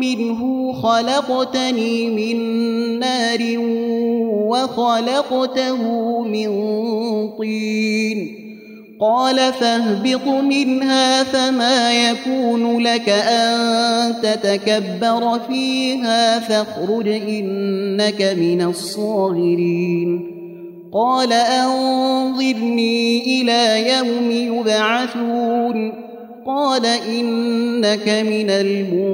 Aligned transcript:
منه 0.00 0.72
خلقتني 0.72 2.10
من 2.10 2.38
نار 2.98 3.58
وخلقته 4.48 5.82
من 6.22 6.48
طين. 7.38 8.46
قال 9.00 9.36
فاهبط 9.52 10.26
منها 10.26 11.22
فما 11.22 12.10
يكون 12.10 12.78
لك 12.78 13.08
أن 13.08 14.14
تتكبر 14.22 15.38
فيها 15.48 16.38
فاخرج 16.38 17.08
إنك 17.08 18.22
من 18.38 18.62
الصاغرين. 18.62 20.30
قال 20.92 21.32
أنظرني 21.32 23.22
إلى 23.42 23.88
يوم 23.88 24.30
يبعثون. 24.30 26.05
قال 26.46 26.86
إنك 26.86 28.08
من 28.08 28.50
المنظرين. 28.50 29.06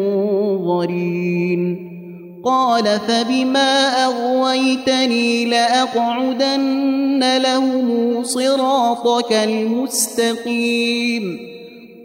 قال 2.45 2.99
فبما 3.09 4.05
أغويتني 4.05 5.45
لأقعدن 5.45 7.39
لهم 7.39 8.23
صراطك 8.23 9.33
المستقيم. 9.33 11.39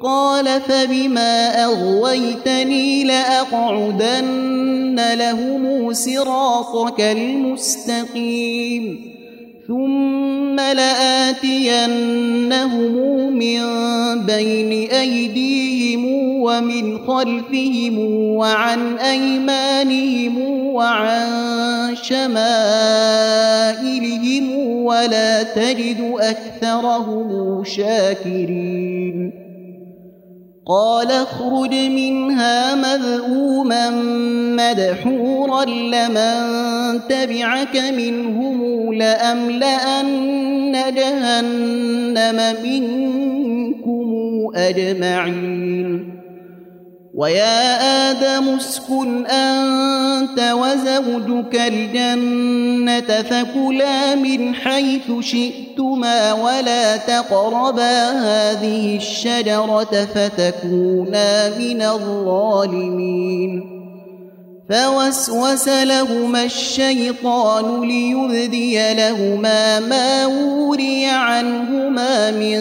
قال 0.02 0.62
فبما 0.62 1.64
أغويتني 1.64 3.04
لأقعدن 3.04 5.00
لهم 5.14 5.94
صراطك 5.94 7.02
المستقيم. 7.02 9.17
ثم 9.68 10.60
لآتينهم 10.60 11.98
من 13.38 13.62
بين 14.26 14.90
أيديهم 14.90 16.06
ومن 16.42 17.00
خلفهم 17.00 18.00
وعن 18.36 18.98
أيمانهم 18.98 20.38
وعن 20.68 21.96
شمائلهم 21.96 22.58
ولا 24.86 25.44
تجد 25.44 26.14
أكثرهم 26.20 27.64
شاكرين 27.64 29.47
قال 30.68 31.12
اخرج 31.12 31.74
منها 31.76 32.76
مذءوما 32.76 33.90
مدحورا 34.60 35.66
لمن 35.66 36.38
تبعك 37.10 37.76
منهم 37.98 38.94
لأملأن 38.94 40.72
جهنم 40.96 42.56
منكم 42.64 44.08
أجمعين. 44.56 46.17
ويا 47.18 48.12
آدم 48.12 48.56
اسكن 48.56 49.26
أنت 49.26 50.40
وزوجك 50.40 51.56
الجنة 51.56 53.22
فكلا 53.22 54.16
من 54.16 54.56
حيث 54.56 55.12
شئتما 55.20 56.34
ولا 56.34 56.98
تقربا 56.98 58.10
هذه 58.10 58.96
الشجرة 58.98 60.08
فتكونا 60.16 61.58
من 61.58 61.82
الظالمين. 61.82 63.77
فوسوس 64.70 65.68
لهما 65.68 66.44
الشيطان 66.44 67.82
ليبدي 67.82 68.94
لهما 68.94 69.80
ما 69.80 70.26
وري 70.26 71.06
عنهما 71.06 72.32
من 72.32 72.58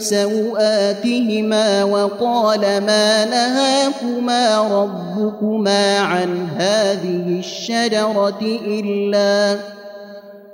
سوآتهما 0.00 1.84
وقال 1.84 2.60
ما 2.60 3.24
نهاكما 3.24 4.58
ربكما 4.60 5.98
عن 5.98 6.48
هذه 6.58 7.38
الشجرة 7.38 8.60
إلا 8.66 9.58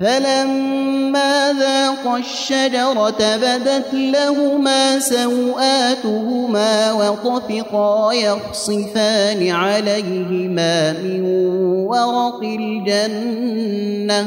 فلما 0.00 1.52
ذاقا 1.52 2.16
الشجرة 2.16 3.36
بدت 3.36 3.86
لهما 3.92 4.98
سوآتهما 4.98 6.92
وطفقا 6.92 8.12
يخصفان 8.12 9.50
عليهما 9.50 10.92
من 10.92 11.22
ورق 11.86 12.40
الجنة 12.42 14.26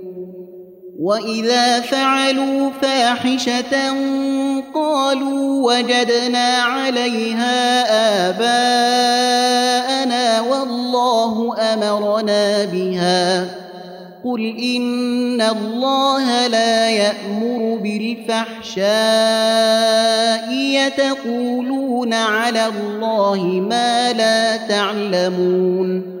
واذا 1.01 1.79
فعلوا 1.79 2.69
فاحشه 2.81 3.93
قالوا 4.73 5.73
وجدنا 5.73 6.57
عليها 6.57 7.83
اباءنا 8.29 9.61
والله 10.41 11.55
امرنا 11.73 12.65
بها 12.65 13.45
قل 14.23 14.41
إن 14.59 15.41
الله 15.41 16.47
لا 16.47 16.89
يأمر 16.89 17.79
بالفحشاء 17.83 18.83
يتقولون 20.53 22.13
على 22.13 22.65
الله 22.67 23.43
ما 23.43 24.13
لا 24.13 24.57
تعلمون 24.57 26.20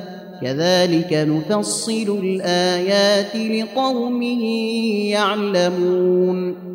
كذلك 0.41 1.13
نفصل 1.13 2.19
الآيات 2.23 3.35
لقوم 3.35 4.21
يعلمون. 5.11 6.71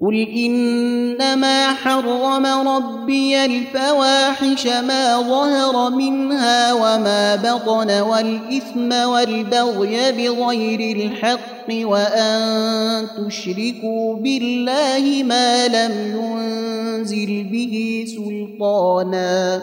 قل 0.00 0.14
إنما 0.14 1.74
حرم 1.74 2.46
ربي 2.46 3.44
الفواحش 3.44 4.66
ما 4.66 5.20
ظهر 5.20 5.90
منها 5.90 6.72
وما 6.72 7.36
بطن 7.36 8.00
والإثم 8.00 8.92
والبغي 8.92 10.12
بغير 10.12 10.96
الحق 10.96 11.68
وأن 11.70 13.06
تشركوا 13.18 14.16
بالله 14.16 15.22
ما 15.22 15.68
لم 15.68 15.92
ينزل 16.16 17.44
به 17.52 18.04
سلطانا. 18.16 19.62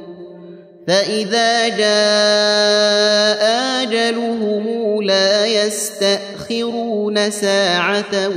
فإذا 0.87 1.67
جاء 1.67 3.41
أجلهم 3.83 5.01
لا 5.03 5.45
يستأخرون 5.45 7.31
ساعة 7.31 8.29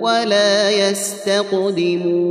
ولا 0.00 0.70
يستقدمون 0.70 2.30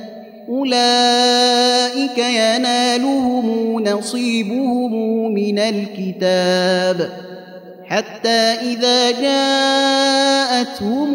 أولئك 0.51 2.17
ينالهم 2.17 3.83
نصيبهم 3.83 4.93
من 5.33 5.59
الكتاب. 5.59 7.09
حتى 7.85 8.39
إذا 8.61 9.11
جاءتهم 9.11 11.09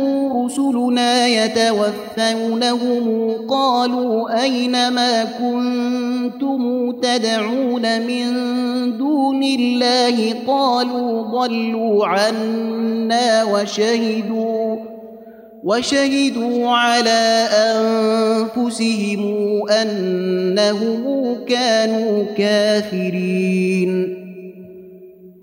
رسلنا 0.45 1.27
يتوفونهم 1.27 3.05
قالوا 3.51 4.43
أين 4.43 4.89
ما 4.89 5.25
كنتم 5.25 6.93
تدعون 6.93 8.01
من 8.03 8.33
دون 8.99 9.43
الله؟ 9.43 10.35
قالوا 10.47 11.23
ضلوا 11.23 12.07
عنا 12.07 13.45
وشهدوا. 13.45 14.66
وشهدوا 15.67 16.69
على 16.69 17.49
أنفسهم 17.53 19.23
أنهم 19.71 21.35
كانوا 21.49 22.25
كافرين. 22.39 24.17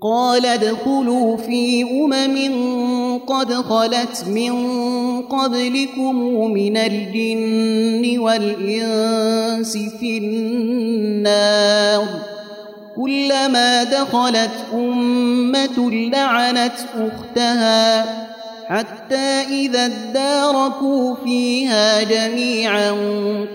قال 0.02 0.46
ادخلوا 0.46 1.36
في 1.36 1.82
أمم 1.82 3.18
قد 3.18 3.52
خلت 3.52 4.24
من 4.28 4.52
قبلكم 5.22 6.16
من 6.52 6.76
الجن 6.76 8.18
والإنس 8.18 9.76
في 10.00 10.18
النار. 10.18 12.04
كلما 12.96 13.84
دخلت 13.84 14.50
أمة 14.74 15.90
لعنت 15.90 16.78
أختها. 16.98 18.33
حتى 18.68 19.42
إذا 19.50 19.86
اداركوا 19.86 21.14
فيها 21.24 22.02
جميعا 22.02 22.90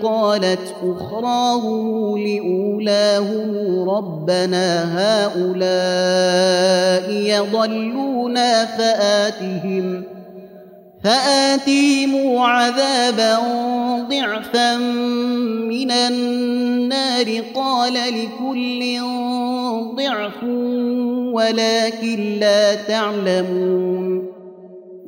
قالت 0.02 0.74
أخراهم 0.82 2.18
لأولاهم 2.18 3.90
ربنا 3.90 4.84
هؤلاء 4.98 6.40
يضلونا 7.12 8.64
فآتهم 8.64 10.04
فآتيهم 11.04 12.38
عذابا 12.38 13.38
ضعفا 14.10 14.76
من 15.68 15.90
النار 15.90 17.40
قال 17.54 17.94
لكل 17.94 19.00
ضعف 19.96 20.44
ولكن 21.34 22.38
لا 22.40 22.74
تعلمون 22.74 24.29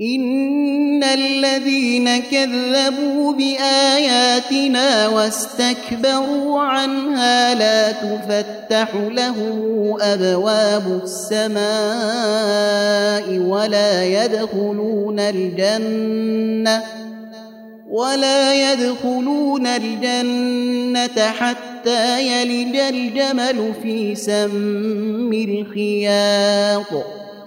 ان 0.00 1.04
الذين 1.04 2.18
كذبوا 2.18 3.32
باياتنا 3.32 5.08
واستكبروا 5.08 6.60
عنها 6.60 7.54
لا 7.54 7.92
تفتح 7.92 8.94
لهم 8.94 9.96
ابواب 10.00 11.00
السماء 11.04 11.58
ولا 13.38 14.04
يدخلون 14.04 15.20
الجنه 15.20 16.82
ولا 17.90 18.72
يدخلون 18.72 19.66
الجنه 19.66 21.30
حتى 21.30 22.22
يلج 22.22 22.76
الجمل 22.76 23.72
في 23.82 24.14
سم 24.14 25.32
الخياط 25.32 27.15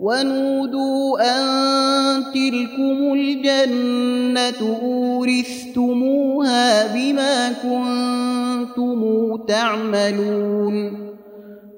ونودوا 0.00 1.20
أن 1.20 2.24
تلكم 2.34 3.12
الجنة 3.14 4.78
أورثتموها 4.82 6.66
بما 6.94 7.52
كنتم 7.62 9.36
تعملون. 9.48 11.04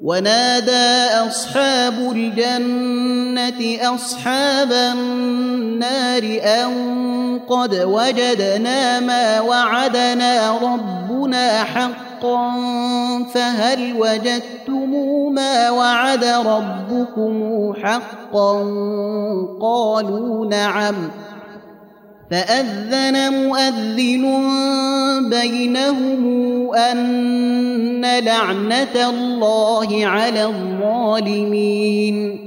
ونادى 0.03 1.29
أصحاب 1.29 2.13
الجنة 2.13 3.95
أصحاب 3.95 4.73
النار 4.73 6.23
أن 6.43 6.71
قد 7.49 7.75
وجدنا 7.75 9.01
ما 9.01 9.41
وعدنا 9.41 10.59
ربنا 10.59 11.65
حقا 11.65 12.06
فهل 13.35 13.95
وجدتم 13.99 14.91
ما 15.35 15.71
وعد 15.71 16.25
ربكم 16.25 17.73
حقا؟ 17.83 18.53
قالوا 19.61 20.47
نعم. 20.47 20.95
فأذن 22.31 23.47
مؤذن 23.47 24.25
بينهم 25.31 26.75
أن 26.75 28.19
لعنة 28.25 29.09
الله 29.11 30.07
على 30.07 30.45
الظالمين. 30.45 32.39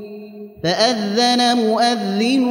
فأذن 0.63 1.57
مؤذن 1.57 2.47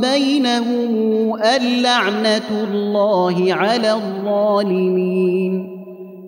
بينهم 0.00 0.96
اللعنة 1.42 2.64
الله 2.70 3.54
على 3.54 3.92
الظالمين. 3.92 5.75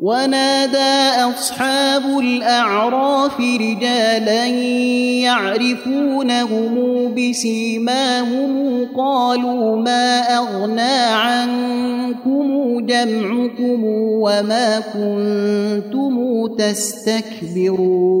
ونادى 0.00 1.20
أصحاب 1.30 2.18
الأعراف 2.18 3.40
رجالا 3.40 4.46
يعرفونهم 5.26 6.74
بسيماهم 7.14 8.86
قالوا 8.96 9.76
ما 9.76 10.20
أغنى 10.20 11.04
عنكم 11.12 12.80
جمعكم 12.86 13.84
وما 14.24 14.80
كنتم 14.80 16.46
تستكبرون 16.58 18.20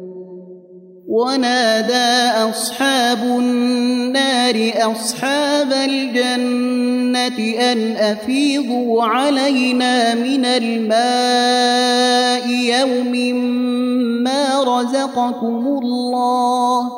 ونادى 1.11 2.49
أصحاب 2.49 3.23
النار 3.23 4.71
أصحاب 4.91 5.73
الجنة 5.73 7.39
أن 7.71 7.97
أفيضوا 7.97 9.03
علينا 9.03 10.15
من 10.15 10.45
الماء 10.45 12.47
يوم 12.49 13.35
ما 14.23 14.63
رزقكم 14.63 15.79
الله. 15.83 16.89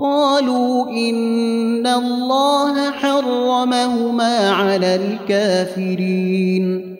قالوا 0.00 0.88
إن 0.88 1.86
الله 1.86 2.90
حرمهما 2.90 4.50
على 4.50 4.94
الكافرين. 4.94 6.99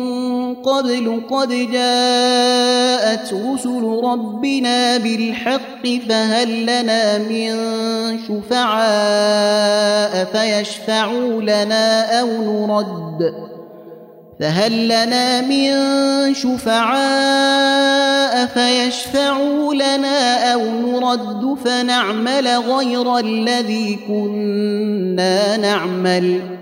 قبل 0.65 1.21
قد 1.29 1.49
جاءت 1.71 3.33
رسل 3.33 3.99
ربنا 4.03 4.97
بالحق 4.97 5.87
فهل 6.09 6.63
لنا 6.63 7.17
من 7.17 7.55
شفعاء 8.27 10.25
فيشفعوا 10.25 11.41
لنا 11.41 12.19
أو 12.19 12.27
نرد 12.67 13.33
فهل 14.39 14.85
لنا 14.85 15.41
من 15.41 15.73
شفعاء 16.33 18.45
فيشفعوا 18.45 19.73
لنا 19.73 20.53
أو 20.53 20.61
نرد 20.61 21.57
فنعمل 21.65 22.47
غير 22.47 23.17
الذي 23.17 23.99
كنا 24.07 25.57
نعمل 25.57 26.41
ۖ 26.57 26.61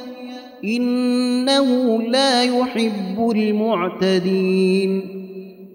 إنه 0.63 2.01
لا 2.01 2.43
يحب 2.43 3.31
المعتدين. 3.35 5.21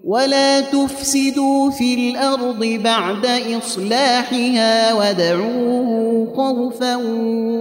ولا 0.03 0.61
تفسدوا 0.61 1.71
في 1.71 1.93
الأرض 1.93 2.79
بعد 2.83 3.25
إصلاحها 3.57 4.93
ودعوه 4.93 6.33
خوفا 6.35 6.95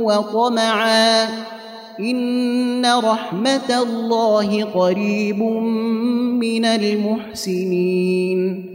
وطمعا. 0.02 1.28
إن 2.00 2.86
رحمة 2.86 3.82
الله 3.82 4.64
قريب 4.64 5.42
من 6.40 6.64
المحسنين. 6.64 8.72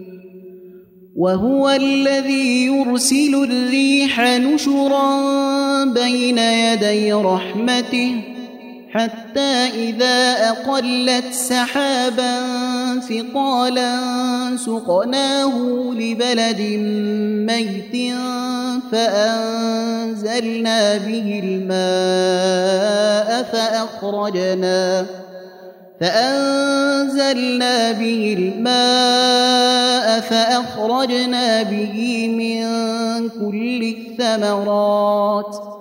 وهو 1.16 1.70
الذي 1.70 2.66
يرسل 2.66 3.44
الريح 3.44 4.20
نشرا 4.20 5.86
بين 5.86 6.38
يدي 6.38 7.14
رحمته. 7.14 8.31
حتى 8.94 9.70
إذا 9.76 10.50
أقلت 10.50 11.34
سحابا 11.34 12.36
ثقالا 13.00 13.98
سقناه 14.58 15.58
لبلد 15.94 16.62
ميت 17.52 18.16
فأنزلنا 18.92 20.80
به 20.98 21.42
الماء 21.44 23.30
فأخرجنا 23.44 25.06
فأنزلنا 26.02 27.92
به 27.92 28.36
الماء 28.40 30.20
فأخرجنا 30.20 31.64
به 31.64 32.28
من 32.28 32.64
كل 33.30 33.96
الثمرات 33.96 35.81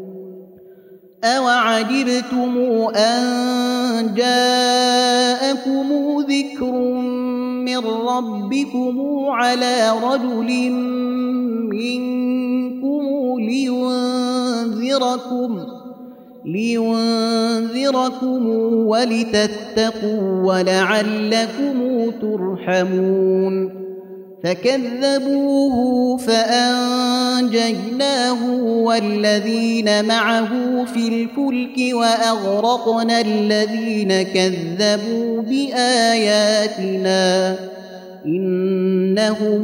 أوعجبتم 1.23 2.57
أن 2.95 4.13
جاءكم 4.15 5.87
ذكر 6.29 6.71
من 7.65 7.77
ربكم 7.77 9.01
على 9.29 9.91
رجل 10.03 10.71
منكم 11.71 13.03
لينذركم 13.39 15.59
لينذركم 16.45 18.47
ولتتقوا 18.87 20.21
ولعلكم 20.45 22.11
ترحمون 22.21 23.81
فكذبوه 24.43 26.17
فأنجيناه 26.17 27.61
والذين 28.63 30.05
معه 30.05 30.85
في 30.85 31.07
الفلك 31.07 31.95
وأغرقنا 31.95 33.21
الذين 33.21 34.21
كذبوا 34.21 35.41
بآياتنا 35.41 37.19
إنهم 38.25 39.63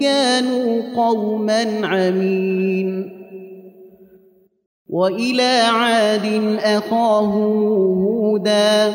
كانوا 0.00 0.82
قوما 0.96 1.86
عمين. 1.86 3.16
وإلى 4.88 5.60
عاد 5.60 6.58
اخاهم 6.62 7.62
هودا 8.02 8.94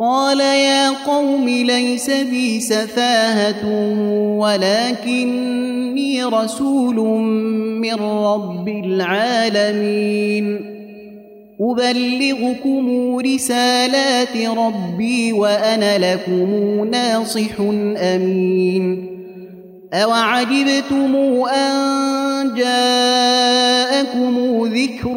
قال 0.00 0.40
يا 0.40 0.90
قوم 0.90 1.48
ليس 1.48 2.10
بي 2.10 2.60
سفاهة 2.60 3.66
ولكني 4.38 6.24
رسول 6.24 6.96
من 7.80 7.94
رب 8.00 8.68
العالمين. 8.68 10.60
أبلغكم 11.60 13.16
رسالات 13.16 14.36
ربي 14.36 15.32
وأنا 15.32 16.14
لكم 16.14 16.84
ناصح 16.90 17.60
أمين. 17.96 19.06
أوعجبتم 19.92 21.16
أن 21.46 22.54
جاءكم 22.54 24.34
ذكر 24.64 25.16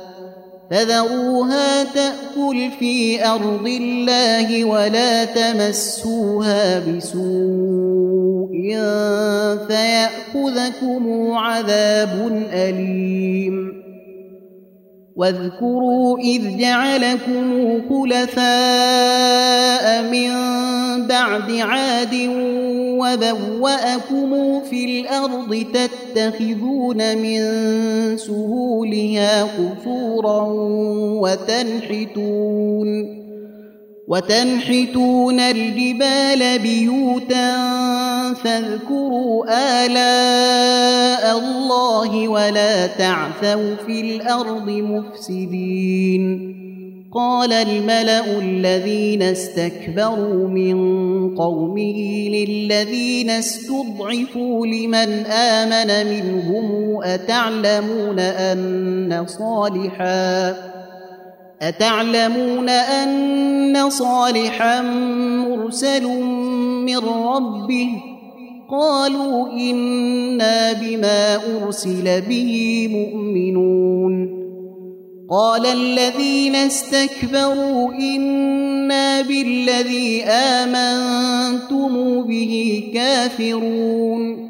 فذروها 0.71 1.83
تأكل 1.83 2.71
في 2.79 3.25
أرض 3.25 3.67
الله 3.67 4.65
ولا 4.65 5.25
تمسوها 5.25 6.79
بسوء 6.79 8.51
فيأخذكم 9.67 11.31
عذاب 11.31 12.47
أليم 12.53 13.80
واذكروا 15.15 16.19
إذ 16.19 16.57
جعلكم 16.57 17.81
خلفاء 17.89 18.41
من 20.11 20.31
بعد 21.07 21.51
عاد 21.51 22.15
وبوأكم 22.99 24.61
في 24.69 24.85
الأرض 24.85 25.65
تتخذون 25.73 27.17
من 27.17 27.41
سهولها 28.17 29.43
قصورا 29.43 30.43
وتنحتون 31.21 33.21
وتنحتون 34.11 35.39
الجبال 35.39 36.59
بيوتا 36.59 37.53
فاذكروا 38.33 39.45
آلاء 39.85 41.39
الله 41.39 42.27
ولا 42.27 42.87
تعثوا 42.87 43.75
في 43.85 44.01
الأرض 44.01 44.69
مفسدين. 44.69 46.51
قال 47.13 47.53
الملأ 47.53 48.39
الذين 48.39 49.21
استكبروا 49.21 50.47
من 50.47 50.75
قومه 51.35 52.29
للذين 52.29 53.29
استضعفوا 53.29 54.67
لمن 54.67 55.25
آمن 55.25 56.07
منهم 56.07 57.03
أتعلمون 57.03 58.19
أن 58.19 59.25
صالحاً 59.27 60.70
أتعلمون 61.61 62.69
أن 62.69 63.89
صالحا 63.89 64.81
مرسل 64.81 66.07
من 66.85 66.97
ربه؟ 66.97 67.89
قالوا 68.71 69.51
إنا 69.51 70.73
بما 70.73 71.35
أرسل 71.35 72.21
به 72.21 72.87
مؤمنون. 72.91 74.41
قال 75.29 75.65
الذين 75.65 76.55
استكبروا 76.55 77.93
إنا 77.93 79.21
بالذي 79.21 80.23
آمنتم 80.23 82.23
به 82.23 82.83
كافرون. 82.93 84.49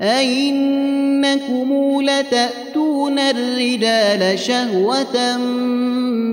أئنكم 0.00 2.00
لتأتون 2.00 3.18
الرجال 3.18 4.38
شهوة 4.38 5.36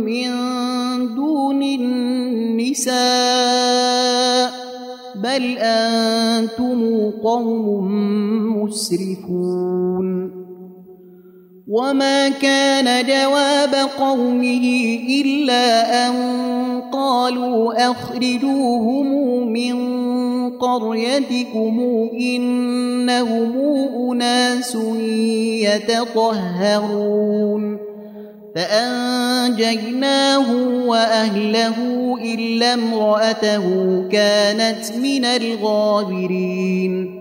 من 0.05 0.29
دون 1.15 1.63
النساء 1.63 3.01
بل 5.15 5.57
أنتم 5.57 7.11
قوم 7.23 7.87
مسرفون 8.63 10.40
وما 11.71 12.29
كان 12.29 13.05
جواب 13.05 13.75
قومه 13.99 14.65
إلا 15.09 16.07
أن 16.07 16.13
قالوا 16.91 17.91
أخرجوهم 17.91 19.07
من 19.47 19.77
قريتكم 20.57 21.79
إنهم 22.19 23.53
أناس 24.11 24.77
يتطهرون 26.19 27.77
فأنجيناه 28.55 30.47
وأهله 30.87 31.77
إلا 32.21 32.73
امرأته 32.73 33.65
كانت 34.11 34.91
من 35.01 35.25
الغابرين 35.25 37.20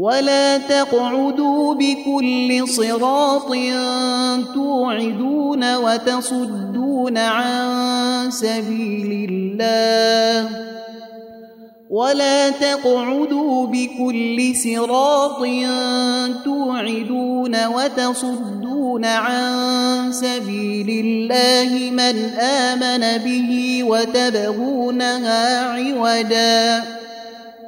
ولا 0.00 0.58
تقعدوا 0.58 1.74
بكل 1.74 2.68
صراط 2.68 3.52
توعدون 4.54 5.76
وتصدون 5.76 7.18
عن 7.18 8.30
سبيل 8.30 9.28
الله 9.30 10.50
ولا 11.90 12.50
تقعدوا 12.50 13.66
بكل 13.66 14.52
صراط 14.56 15.42
توعدون 16.44 17.66
وتصدون 17.66 19.04
عن 19.04 20.12
سبيل 20.12 21.04
الله 21.06 21.90
من 21.90 22.38
آمن 22.40 23.24
به 23.24 23.82
وتبغونها 23.84 25.64
عوجاً 25.64 27.00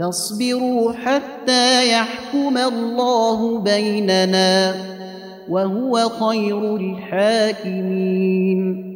فاصبروا 0.00 0.92
حتى 0.92 1.90
يحكم 1.90 2.58
الله 2.58 3.58
بيننا 3.58 4.74
وهو 5.48 6.08
خير 6.08 6.76
الحاكمين. 6.76 8.86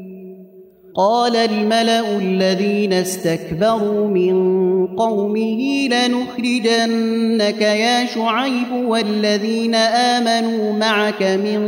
قال 0.94 1.36
الملأ 1.36 2.18
الذين 2.18 2.92
استكبروا 2.92 4.08
من 4.08 4.60
قومه 4.86 5.88
لنخرجنك 5.88 7.60
يا 7.60 8.06
شعيب 8.06 8.72
والذين 8.72 9.74
آمنوا 9.74 10.72
معك 10.72 11.22
من 11.22 11.60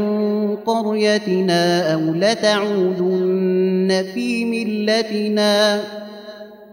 قريتنا 0.56 1.94
أو 1.94 2.00
لتعودن 2.00 4.04
في 4.14 4.44
ملتنا 4.44 5.80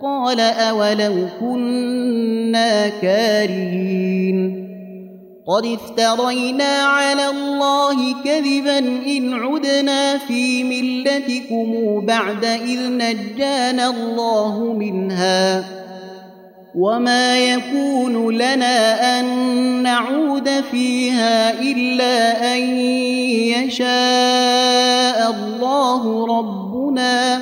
قال 0.02 0.40
أولو 0.40 1.28
كنا 1.40 2.90
كارهين 2.90 4.70
قد 5.48 5.66
افترينا 5.66 6.84
على 6.84 7.30
الله 7.30 8.24
كذبا 8.24 8.78
إن 8.80 9.34
عدنا 9.34 10.18
في 10.18 10.64
ملتكم 10.64 12.00
بعد 12.06 12.46
إذ 12.46 12.80
نجانا 12.90 13.88
الله 13.90 14.74
منها 14.74 15.64
وما 16.76 17.38
يكون 17.38 18.36
لنا 18.36 19.20
أن 19.20 19.26
نعود 19.84 20.50
فيها 20.72 21.62
إلا 21.62 22.56
أن 22.56 22.60
يشاء 23.58 25.32
الله 25.32 26.26
ربنا 26.40 27.42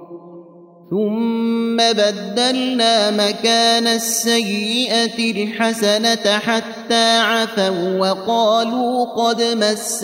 ثم 0.91 1.77
بدلنا 1.77 3.11
مكان 3.11 3.87
السيئة 3.87 5.31
الحسنة 5.31 6.39
حتى 6.39 7.17
عفوا 7.17 7.97
وقالوا 7.99 9.05
قد 9.05 9.41
مس 9.41 10.03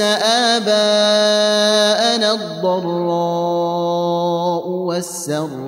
آباءنا 0.55 0.71
الضراء 2.31 3.87
والسراء. 4.67 5.67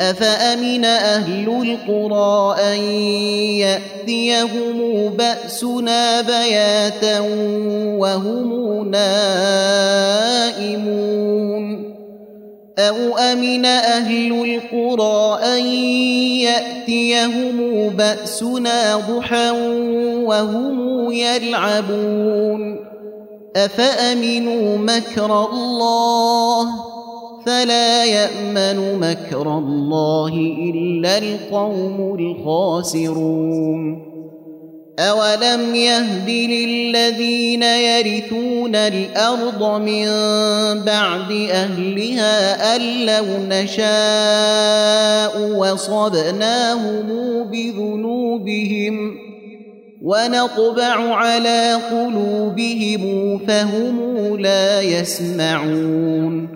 أفأمن 0.00 0.84
أهل 0.84 1.48
القرى 1.48 2.56
أن 2.62 2.78
يأتيهم 3.64 5.08
بأسنا 5.08 6.20
بياتا 6.20 7.20
وهم 7.98 8.90
نائمون؟ 8.90 9.86
أو 12.78 13.18
أمن 13.18 13.64
أهل 13.64 14.32
القرى 14.32 15.38
أن 15.44 15.66
يأتيهم 16.44 17.88
بأسنا 17.88 18.96
ضحى 18.96 19.50
وهم 20.24 21.12
يلعبون؟ 21.12 22.86
أفأمنوا 23.56 24.78
مكر 24.78 25.48
الله 25.52 26.95
فلا 27.46 28.04
يأمن 28.04 29.00
مكر 29.00 29.58
الله 29.58 30.32
إلا 30.74 31.18
القوم 31.18 32.14
الخاسرون. 32.18 34.06
أولم 34.98 35.74
يهد 35.74 36.28
للذين 36.28 37.62
يرثون 37.62 38.74
الأرض 38.76 39.80
من 39.80 40.06
بعد 40.84 41.32
أهلها 41.50 42.76
أن 42.76 43.06
لو 43.06 43.24
نشاء 43.48 45.40
وصبناهم 45.58 47.06
بذنوبهم 47.50 49.16
ونطبع 50.02 51.14
على 51.14 51.74
قلوبهم 51.90 53.38
فهم 53.38 54.36
لا 54.40 54.80
يسمعون. 54.80 56.55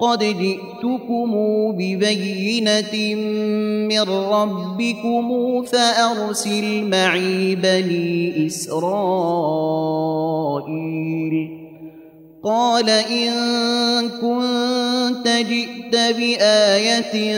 قد 0.00 0.18
جئتكم 0.18 1.32
ببينة 1.72 3.14
من 3.88 4.00
ربكم 4.00 5.62
فأرسل 5.62 6.84
معي 6.84 7.54
بني 7.54 8.46
إسرائيل. 8.46 8.84
قال 12.44 12.90
إن 12.90 13.32
كنت 14.08 15.28
جئت 15.28 15.92
بآية 16.16 17.36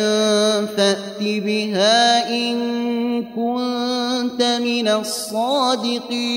فأت 0.65 1.21
بها 1.21 2.29
إن 2.31 2.57
كنت 3.23 4.43
من 4.43 4.89
الصادقين. 4.89 6.37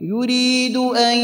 يريد 0.00 0.76
أن 0.76 1.18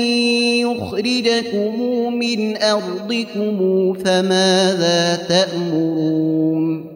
يخرجكم 0.61 1.83
من 2.15 2.57
أرضكم 2.57 3.93
فماذا 3.93 5.17
تأمرون؟ 5.29 6.95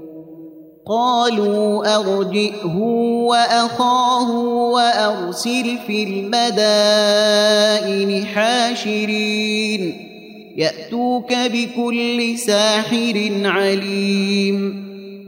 قالوا 0.87 1.97
أرجئه 1.97 2.77
وأخاه 3.27 4.31
وأرسل 4.73 5.79
في 5.87 6.03
المدائن 6.03 7.47
حاشرين 8.27 9.95
يأتوك 10.57 11.33
بكل 11.33 12.39
ساحر 12.39 13.31
عليم. 13.45 14.88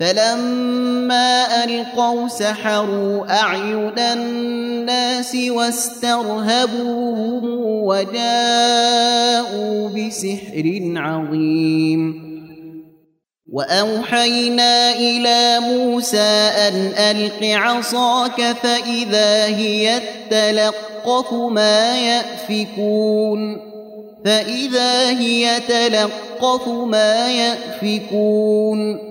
فلما 0.00 1.64
ألقوا 1.64 2.28
سحروا 2.28 3.40
أعين 3.40 3.98
الناس 3.98 5.36
واسترهبوهم 5.50 7.44
وجاءوا 7.84 9.08
بسحر 9.88 10.92
عظيم. 10.96 12.30
وأوحينا 13.52 14.92
إلى 14.92 15.60
موسى 15.60 16.50
أن 16.68 16.92
ألق 16.98 17.42
عصاك 17.42 18.42
فإذا 18.42 19.44
هي 19.46 20.00
تلقف 20.30 21.32
ما 21.32 21.98
يأفكون. 21.98 23.56
فإذا 24.24 25.10
هي 25.10 25.60
تلقف 25.68 26.68
ما 26.68 27.30
يأفكون. 27.30 29.10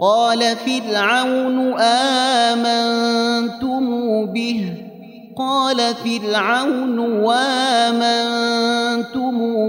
قال 0.00 0.56
فرعون 0.56 1.72
آمنتم 2.52 3.86
به؟ 4.26 4.86
قال 5.38 5.76
فرعون 5.94 6.98
وامنتم 6.98 8.56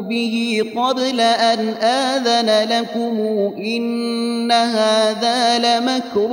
به 0.01 0.63
قبل 0.75 1.21
أن 1.21 1.59
آذن 1.83 2.69
لكم 2.69 3.19
إن 3.57 4.51
هذا 4.51 5.59
لمكر 5.59 6.27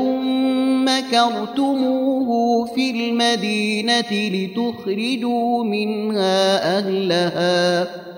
مكرتموه 0.85 2.65
في 2.65 2.91
المدينة 2.91 4.13
لتخرجوا 4.13 5.65
منها 5.65 6.79
أهلها. 6.79 8.14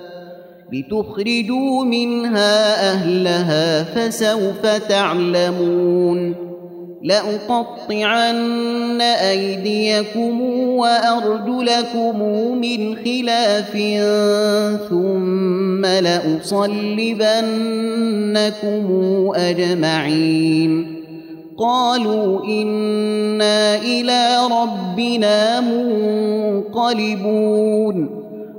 لتخرجوا 0.73 1.85
منها 1.85 2.91
أهلها 2.93 3.83
فسوف 3.83 4.67
تعلمون 4.89 6.47
لأقطعن 7.03 9.01
أيديكم 9.01 10.41
وأرجلكم 10.51 12.21
من 12.59 12.97
خلاف 12.97 13.73
ثم 14.91 15.87
لأصلبنكم 15.87 17.27
أجمعين 19.35 20.97
قالوا 21.59 22.45
إنا 22.45 23.77
إلى 23.77 24.39
ربنا 24.51 25.61
منقلبون 26.71 27.47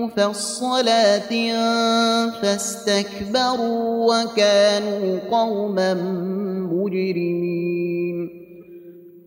مفصلات 0.00 1.32
فاستكبروا 2.42 4.22
وكانوا 4.24 5.18
قوما 5.30 5.94
مجرمين. 6.72 8.39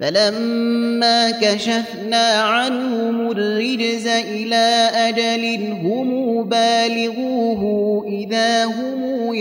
فلما 0.00 1.30
كشفنا 1.30 2.32
عنهم 2.42 3.30
الرجز 3.30 4.06
إلى 4.06 4.90
أجل 4.94 5.72
هم 5.72 6.44
بالغوه 6.44 8.04
إذا 8.06 8.64
هم 8.64 9.34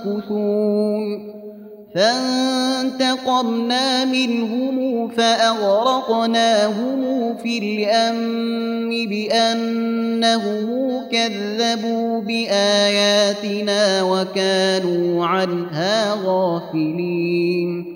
ينكثون. 0.00 1.36
فانتقمنا 1.94 3.44
منهم 4.04 5.08
فأغرقناهم 5.08 7.00
في 7.36 7.58
الأم 7.58 8.88
بأنهم 9.08 10.66
كذبوا 11.12 12.20
بآياتنا 12.20 14.02
وكانوا 14.02 15.26
عنها 15.26 16.14
غافلين. 16.24 17.95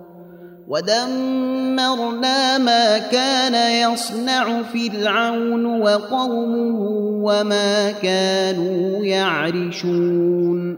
ودمرنا 0.71 2.57
ما 2.57 2.97
كان 2.97 3.55
يصنع 3.91 4.63
فرعون 4.63 5.81
وقومه 5.81 6.79
وما 7.23 7.91
كانوا 7.91 9.05
يعرشون 9.05 10.77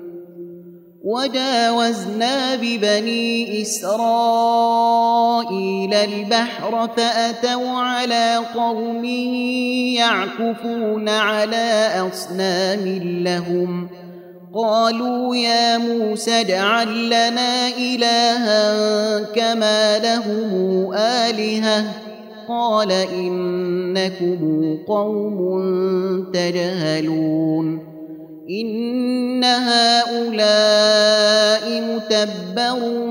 وجاوزنا 1.04 2.56
ببني 2.56 3.62
اسرائيل 3.62 3.94
البحر 5.94 6.89
فاتوا 6.98 7.70
على 7.70 8.39
قوم 8.56 9.06
يعكفون 9.96 11.10
على 11.10 11.89
اصنام 12.14 13.00
لهم 13.24 13.89
قالوا 14.56 15.36
يا 15.36 15.78
موسى 15.78 16.41
اجعل 16.41 17.06
لنا 17.06 17.68
إلها 17.68 19.03
كما 19.36 20.00
لهم 20.00 20.94
آلهة. 20.94 21.86
قال 22.48 22.92
إنكم 22.92 24.78
قوم 24.88 25.40
تجهلون. 26.34 27.80
إن 28.50 29.44
هؤلاء 29.44 30.44
متبر 31.82 33.06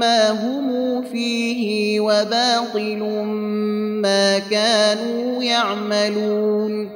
ما 0.00 0.30
هم 0.30 1.02
فيه 1.02 2.00
وباطل 2.00 2.98
ما 4.02 4.38
كانوا 4.38 5.42
يعملون. 5.42 6.95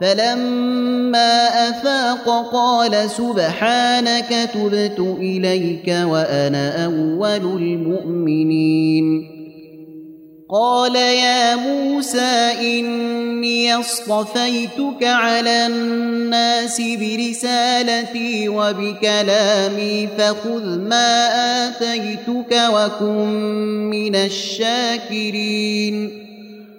فلما 0.00 1.48
افاق 1.68 2.50
قال 2.52 3.10
سبحانك 3.10 4.50
تبت 4.54 4.98
اليك 5.20 5.88
وأنا 5.88 6.84
اول 6.84 7.62
المؤمنين. 7.62 9.38
قال 10.50 10.96
يا 10.96 11.56
موسى 11.56 12.52
اني 12.60 13.74
اصطفيتك 13.74 15.04
على 15.04 15.66
الناس 15.66 16.80
برسالتي 16.80 18.48
وبكلامي 18.48 20.08
فخذ 20.18 20.78
ما 20.78 21.28
اتيتك 21.68 22.60
وكن 22.72 23.26
من 23.90 24.16
الشاكرين. 24.16 26.27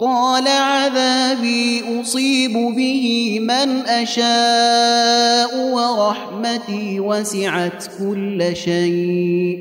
قال 0.00 0.48
عذابي 0.48 2.00
اصيب 2.00 2.52
به 2.52 3.36
من 3.40 3.86
اشاء 3.86 5.56
ورحمتي 5.56 7.00
وسعت 7.00 7.84
كل 7.98 8.56
شيء 8.56 9.58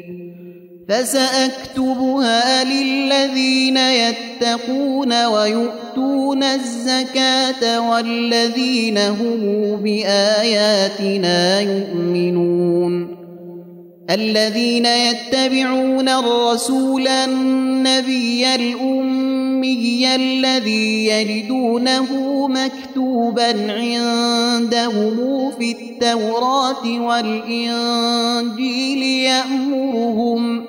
فساكتبها 0.90 2.64
للذين 2.64 3.78
يتقون 3.78 5.26
ويؤتون 5.26 6.44
الزكاه 6.44 7.90
والذين 7.90 8.98
هم 8.98 9.76
باياتنا 9.84 11.60
يؤمنون 11.60 13.20
الذين 14.10 14.86
يتبعون 14.86 16.10
الرسول 16.10 17.08
النبي 17.08 18.56
الأمي 19.64 20.16
الذي 20.16 21.06
يجدونه 21.06 22.08
مكتوبا 22.48 23.72
عندهم 23.72 25.52
في 25.52 25.72
التوراة 25.72 27.02
والإنجيل 27.02 28.54
يأمرهم 29.04 30.66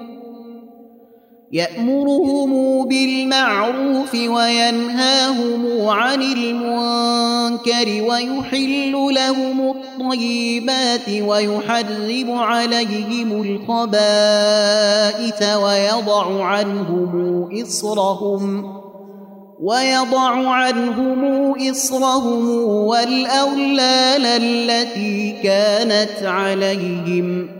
يأمرهم 1.52 2.84
بالمعروف 2.88 4.14
وينهاهم 4.14 5.88
عن 5.88 6.22
المنكر 6.22 8.02
ويحل 8.08 8.92
لهم 8.92 9.70
الطيبات 9.70 11.08
ويحرم 11.08 12.30
عليهم 12.30 13.42
الخبائث 13.42 15.42
ويضع 15.42 16.44
عنهم 16.44 17.48
إصرهم 17.62 18.80
ويضع 19.60 20.48
عنهم 20.48 21.52
إصرهم 21.70 22.64
والأولال 22.64 24.26
التي 24.26 25.32
كانت 25.42 26.22
عليهم 26.22 27.59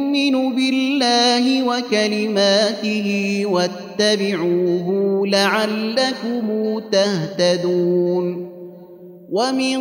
بالله 0.55 1.63
وكلماته 1.63 3.41
واتبعوه 3.45 5.21
لعلكم 5.27 6.79
تهتدون. 6.91 8.51
ومن 9.31 9.77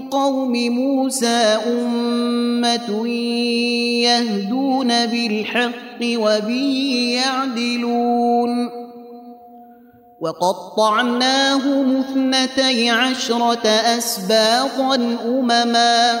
قوم 0.00 0.52
موسى 0.52 1.58
أمة 1.66 3.08
يهدون 4.02 5.06
بالحق 5.06 6.00
وبه 6.02 7.06
يعدلون. 7.24 8.68
وقطعناهم 10.20 11.96
اثنتي 11.96 12.90
عشرة 12.90 13.66
أسباطا 13.68 14.94
أمما. 15.24 16.20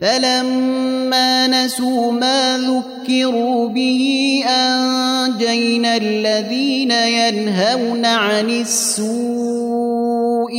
فلما 0.00 1.46
نسوا 1.46 2.12
ما 2.12 2.58
ذكروا 2.58 3.68
به 3.68 4.44
أنجينا 4.48 5.96
الذين 5.96 6.90
ينهون 6.90 8.04
عن 8.06 8.50
السوء 8.50 9.90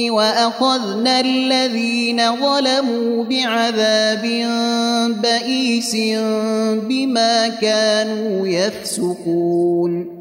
وأخذنا 0.09 1.19
الذين 1.19 2.21
ظلموا 2.35 3.23
بعذاب 3.23 4.21
بئيس 5.21 5.95
بما 6.89 7.47
كانوا 7.47 8.47
يفسقون. 8.47 10.20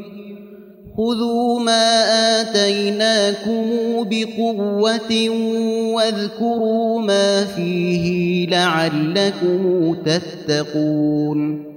خذوا 0.97 1.59
ما 1.59 2.41
اتيناكم 2.41 3.65
بقوه 4.09 5.29
واذكروا 5.95 6.99
ما 7.01 7.45
فيه 7.45 8.47
لعلكم 8.47 9.95
تتقون 10.05 11.70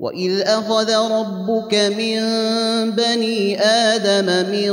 واذ 0.00 0.40
اخذ 0.40 0.90
ربك 1.10 1.74
من 1.74 2.20
بني 2.90 3.60
آدم 3.60 4.50
من 4.50 4.68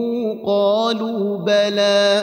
قالوا 0.46 1.38
بلى 1.38 2.22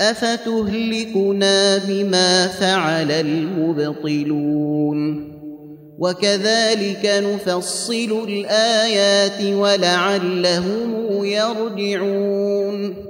افتهلكنا 0.00 1.78
بما 1.78 2.46
فعل 2.46 3.10
المبطلون 3.12 4.58
وكذلك 5.98 7.00
نفصل 7.04 8.24
الايات 8.28 9.54
ولعلهم 9.54 11.08
يرجعون 11.24 13.07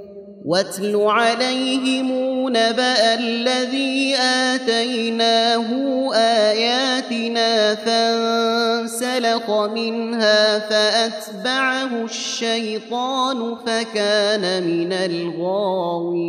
واتل 0.48 0.96
عليهم 0.96 2.08
نبأ 2.48 3.14
الذي 3.14 4.16
آتيناه 4.16 5.68
آياتنا 6.14 7.74
فانسلخ 7.74 9.50
منها 9.50 10.58
فأتبعه 10.58 12.04
الشيطان 12.04 13.56
فكان 13.66 14.62
من 14.62 14.92
الغاوين. 14.92 16.28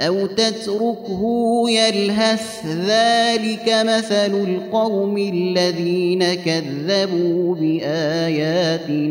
أو 0.00 0.26
تتركه 0.26 1.64
يلهث 1.68 2.66
ذلك 2.66 3.74
مثل 3.86 4.34
القوم 4.34 5.18
الذين 5.18 6.34
كذبوا 6.34 7.54
بآياتنا. 7.54 9.04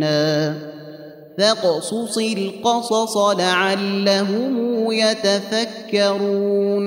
فاقصص 1.38 2.17
القصص 2.17 3.17
لعلهم 3.17 4.91
يتفكرون. 4.91 6.84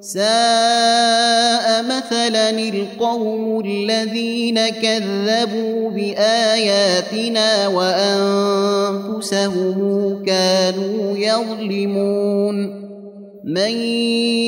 ساء 0.00 1.82
مثلا 1.82 2.50
القوم 2.50 3.60
الذين 3.64 4.68
كذبوا 4.68 5.90
بآياتنا 5.90 7.68
وأنفسهم 7.68 9.26
كانوا 10.26 11.16
يظلمون. 11.16 12.85
من 13.46 13.70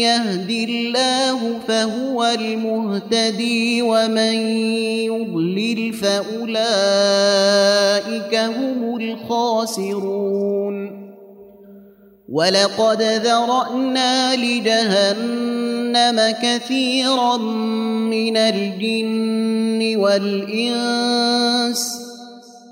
يهد 0.03 0.51
الله 0.51 1.59
فهو 1.69 2.25
المهتدي 2.25 3.83
ومن 3.83 4.35
يضلل 5.07 5.93
فأولئك 5.93 6.49
هم 8.35 8.97
الخاسرون. 8.97 10.79
ولقد 12.29 13.03
ذرأنا 13.03 14.37
لجهنم 14.37 16.21
كثيرا 16.43 17.37
من 17.37 18.37
الجن 18.37 19.97
والإنس 19.97 21.29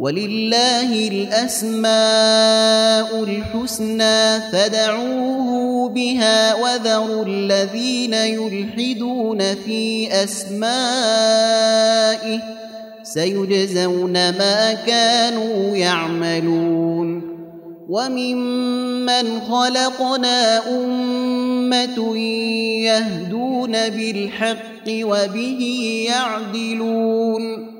ولله 0.00 1.08
الأسماء 1.08 1.90
الحسنى 3.24 4.40
فدعوه 4.52 5.88
بها 5.88 6.54
وذروا 6.54 7.24
الذين 7.24 8.14
يلحدون 8.14 9.54
في 9.54 10.08
أسمائه 10.24 11.60
سيجزون 13.02 14.12
ما 14.12 14.72
كانوا 14.72 15.76
يعملون 15.76 17.30
وممن 17.88 19.40
خلقنا 19.40 20.68
أمة 20.68 22.16
يهدون 22.84 23.72
بالحق 23.72 24.88
وبه 24.88 25.62
يعدلون 26.08 27.79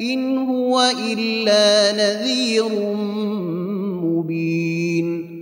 إن 0.00 0.38
هو 0.38 0.90
إلا 0.98 1.92
نذير 1.92 2.68
مبين. 4.02 5.38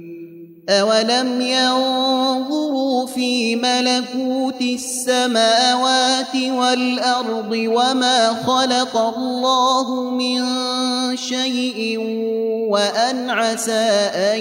أولم 0.68 1.40
ينظروا 1.40 3.06
في 3.06 3.56
ملكوت 3.56 4.60
السماوات 4.60 6.36
والأرض 6.36 7.52
وما 7.52 8.28
خلق 8.46 8.96
الله 8.96 10.10
من 10.10 10.42
شيء 11.16 11.98
وأن 12.70 13.30
عسى 13.30 14.10
أن 14.14 14.38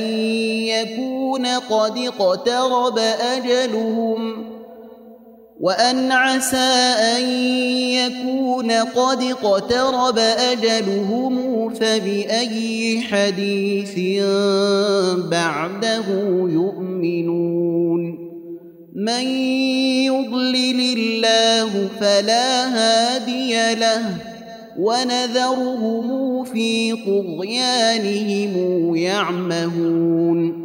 يكون 0.68 1.46
قد 1.46 1.98
اقترب 1.98 2.98
أجلهم 3.20 4.46
ۖ 4.52 4.55
وأن 5.60 6.12
عسى 6.12 6.58
أن 7.18 7.30
يكون 7.90 8.72
قد 8.72 9.24
اقترب 9.24 10.18
أجلهم 10.18 11.70
فبأي 11.74 13.02
حديث 13.02 14.24
بعده 15.32 16.06
يؤمنون. 16.50 18.26
من 18.96 19.28
يضلل 20.06 20.98
الله 20.98 21.88
فلا 22.00 22.68
هادي 22.68 23.76
له 23.76 24.06
ونذرهم 24.80 26.44
في 26.44 26.96
طغيانهم 27.06 28.96
يعمهون. 28.96 30.65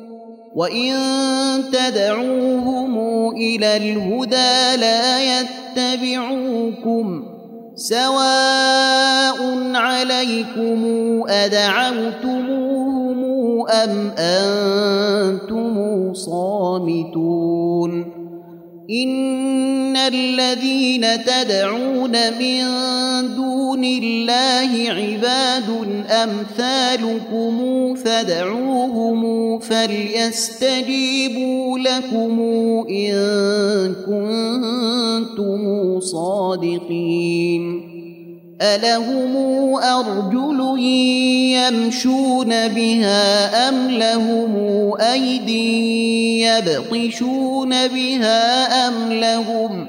وان 0.55 0.93
تدعوهم 1.71 2.99
إلى 3.35 3.77
الهدى 3.77 4.75
لا 4.81 5.39
يتبعوكم 5.39 7.23
سواء 7.75 9.37
عليكم 9.75 10.81
ادعوتموهم 11.27 12.81
ام 13.69 14.11
أنتم 14.17 16.13
صامتون 16.13 18.10
ان 18.89 19.97
الذين 19.97 21.23
تدعون 21.25 22.11
من 22.11 22.65
دون 23.35 23.83
الله 23.83 24.89
عباد 24.89 25.69
امثالكم 26.09 27.55
فدعوهم 27.95 29.59
فليستجيبوا 29.59 30.99
لكم 31.79 32.39
ان 32.89 33.95
كنتم 34.05 35.61
صادقين 35.99 37.90
ألهم 38.61 39.35
أرجل 39.75 40.79
يمشون 41.57 42.67
بها 42.67 43.69
أم 43.69 43.89
لهم 43.89 44.53
أيدي 45.01 46.41
يبطشون 46.41 47.87
بها 47.87 48.87
أم 48.87 49.13
لهم 49.13 49.87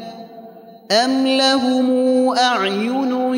أم 0.91 1.27
لهم 1.27 1.89
أعين 2.37 3.35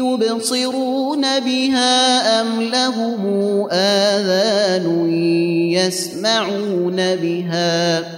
يبصرون 0.00 1.40
بها 1.40 2.40
أم 2.40 2.62
لهم 2.62 3.22
آذان 3.70 5.10
يسمعون 5.72 6.96
بها 6.96 8.00
ۖ 8.00 8.17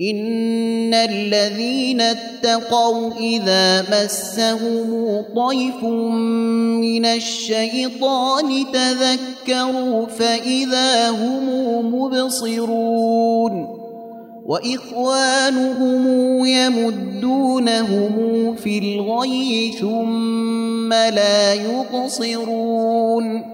ان 0.00 0.94
الذين 0.94 2.00
اتقوا 2.00 3.10
اذا 3.20 3.82
مسهم 3.82 5.24
طيف 5.36 5.84
من 5.84 7.04
الشيطان 7.04 8.64
تذكروا 8.72 10.06
فاذا 10.06 11.10
هم 11.10 11.94
مبصرون 11.94 13.84
واخوانهم 14.44 16.06
يمدونهم 16.46 18.14
في 18.56 18.78
الغي 18.78 19.72
ثم 19.80 20.92
لا 20.92 21.54
يقصرون 21.54 23.53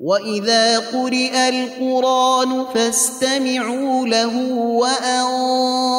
واذا 0.00 0.78
قرئ 0.78 1.48
القران 1.48 2.64
فاستمعوا 2.74 4.06
له 4.06 4.52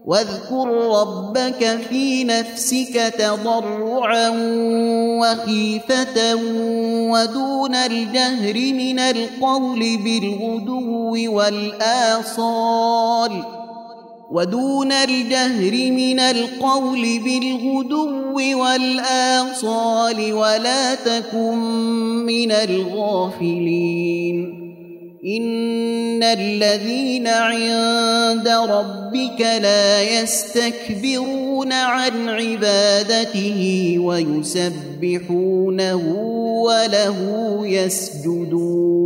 واذكر 0.05 0.67
ربك 1.01 1.79
في 1.89 2.23
نفسك 2.23 3.13
تضرعا 3.17 4.29
وخيفه 5.19 6.35
ودون 7.11 7.75
الجهر 7.75 8.53
من 8.53 8.99
القول 8.99 9.97
بالغدو 9.97 11.35
والاصال 11.35 13.31
ودون 14.35 14.91
الجهر 14.91 15.91
من 15.91 16.19
القول 16.19 17.19
بالغدو 17.19 18.35
والآصال 18.59 20.33
ولا 20.33 20.95
تكن 20.95 21.57
من 22.25 22.51
الغافلين. 22.51 24.37
إن 25.25 26.23
الذين 26.23 27.27
عند 27.27 28.47
ربك 28.47 29.41
لا 29.41 30.21
يستكبرون 30.21 31.73
عن 31.73 32.29
عبادته 32.29 33.95
ويسبحونه 33.99 35.55
وله 36.65 37.17
يسجدون. 37.67 39.05